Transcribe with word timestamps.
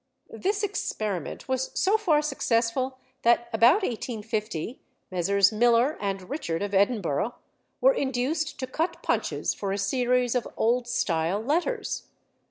This 0.33 0.63
experiment 0.63 1.47
was 1.47 1.69
so 1.79 1.95
far 1.95 2.23
successful 2.23 2.97
that 3.21 3.49
about 3.53 3.83
1850 3.83 4.81
Messrs. 5.11 5.51
Miller 5.51 5.95
and 6.01 6.27
Richard 6.27 6.63
of 6.63 6.73
Edinburgh 6.73 7.35
were 7.81 7.93
induced 7.93 8.57
to 8.61 8.65
cut 8.65 9.03
punches 9.03 9.53
for 9.53 9.71
a 9.71 9.77
series 9.77 10.33
of 10.33 10.47
"old 10.57 10.87
style" 10.87 11.39
letters. 11.39 12.07